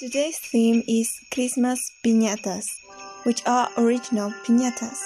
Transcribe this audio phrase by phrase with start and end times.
[0.00, 2.64] Today's theme is Christmas piñatas,
[3.24, 4.98] which are original piñatas.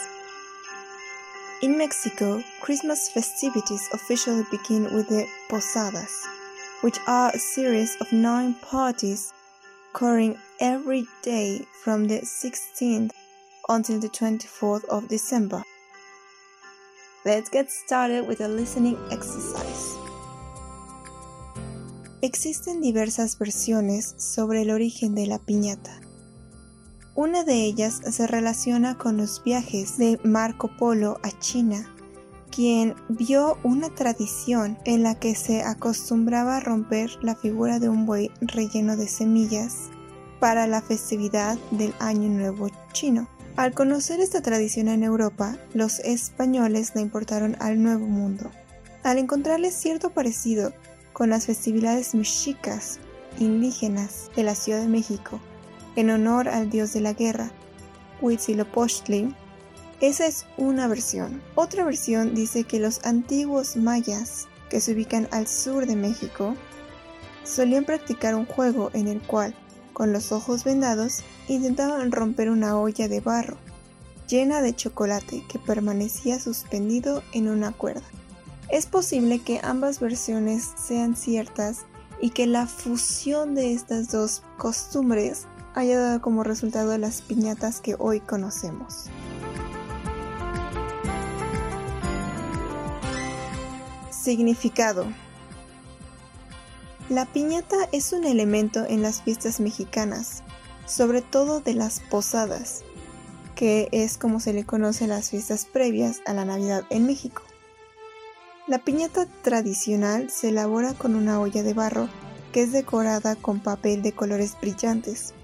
[1.62, 6.25] In Mexico, Christmas festivities officially begin with the posadas,
[6.83, 9.33] which are a series of nine parties
[9.90, 13.11] occurring every day from the 16th
[13.69, 15.65] until the 24th of December.
[17.27, 20.03] Let's get started with a listening exercise.
[22.25, 26.01] Existen diversas versiones sobre el origen de la piñata.
[27.15, 31.87] Una de ellas se relaciona con los viajes de Marco Polo a China,
[32.51, 38.06] quien vio una tradición en la que se acostumbraba a romper la figura de un
[38.06, 39.91] buey relleno de semillas
[40.41, 43.29] para la festividad del Año Nuevo chino.
[43.56, 48.51] Al conocer esta tradición en Europa, los españoles la importaron al Nuevo Mundo.
[49.02, 50.73] Al encontrarle cierto parecido
[51.14, 52.98] con las festividades mexicas
[53.38, 55.40] indígenas de la Ciudad de México,
[55.96, 57.51] en honor al dios de la guerra,
[58.20, 59.35] Huitzilopochtli,
[60.01, 61.40] esa es una versión.
[61.54, 66.55] Otra versión dice que los antiguos mayas, que se ubican al sur de México,
[67.45, 69.55] solían practicar un juego en el cual
[69.95, 73.57] con los ojos vendados, intentaban romper una olla de barro
[74.29, 78.03] llena de chocolate que permanecía suspendido en una cuerda.
[78.70, 81.87] Es posible que ambas versiones sean ciertas
[82.20, 87.97] y que la fusión de estas dos costumbres haya dado como resultado las piñatas que
[87.98, 89.05] hoy conocemos.
[94.11, 95.07] Significado
[97.11, 100.42] la piñata es un elemento en las fiestas mexicanas,
[100.87, 102.83] sobre todo de las posadas,
[103.55, 107.42] que es como se le conoce las fiestas previas a la Navidad en México.
[108.67, 112.09] La piñata tradicional se elabora con una olla de barro
[112.51, 115.34] que es decorada con papel de colores brillantes.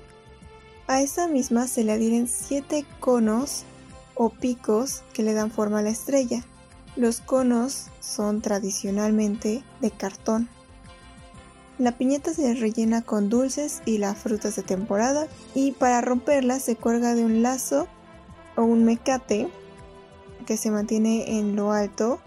[0.87, 3.65] A esta misma se le adhieren siete conos
[4.15, 6.43] o picos que le dan forma a la estrella.
[6.97, 10.49] Los conos son tradicionalmente de cartón.
[11.79, 16.77] La piñata se rellena con dulces y las frutas de temporada y para romperla se
[16.77, 17.87] cuelga de un lazo
[18.57, 19.49] o un mecate
[20.47, 22.19] que se mantiene en lo alto.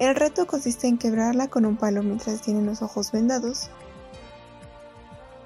[0.00, 3.68] El reto consiste en quebrarla con un palo mientras tienen los ojos vendados.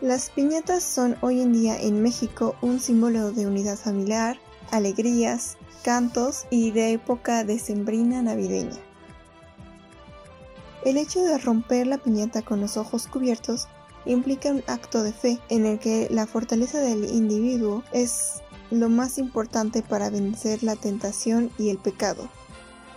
[0.00, 4.38] Las piñatas son hoy en día en México un símbolo de unidad familiar,
[4.70, 8.78] alegrías, cantos y de época decembrina navideña.
[10.84, 13.66] El hecho de romper la piñata con los ojos cubiertos
[14.04, 19.18] implica un acto de fe en el que la fortaleza del individuo es lo más
[19.18, 22.28] importante para vencer la tentación y el pecado.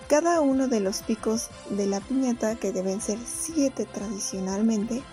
[0.08, 5.04] Cada uno de los picos de la piñata, que deben ser siete tradicionalmente,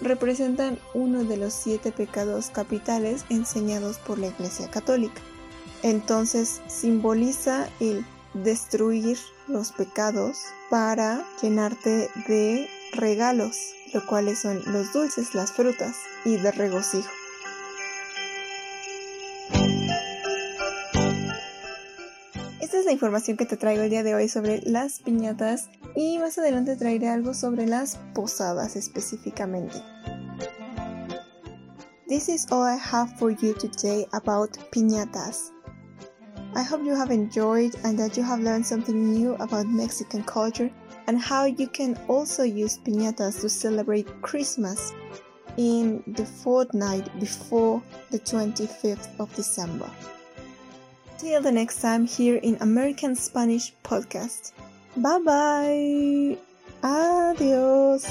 [0.00, 5.20] representan uno de los siete pecados capitales enseñados por la Iglesia Católica.
[5.82, 10.38] Entonces simboliza el destruir los pecados
[10.70, 13.56] para llenarte de regalos,
[13.92, 17.10] lo cuales son los dulces, las frutas y de regocijo.
[22.80, 26.38] Es la información que te traigo el día de hoy sobre las piñatas y más
[26.38, 29.76] adelante traeré algo sobre las posadas específicamente.
[32.08, 35.52] This is all I have for you today about piñatas.
[36.54, 40.70] I hope you have enjoyed and that you have learned something new about Mexican culture
[41.06, 44.94] and how you can also use piñatas to celebrate Christmas
[45.58, 49.88] in the fortnight before the 25th of December.
[51.20, 54.52] Till the next time here in American Spanish Podcast.
[54.96, 56.38] Bye bye.
[56.82, 58.08] Adios.